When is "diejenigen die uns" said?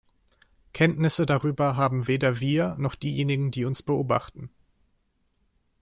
2.95-3.83